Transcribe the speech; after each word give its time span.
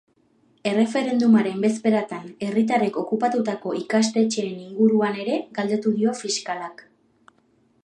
Erreferendumaren 0.69 1.59
bezperatan 1.65 2.23
herritarrek 2.47 2.97
okupatutako 3.03 3.75
ikastetxeen 3.81 4.57
inguruan 4.65 5.23
ere 5.27 5.39
galdetu 5.59 5.97
dio 6.01 6.19
fiskalak. 6.25 6.85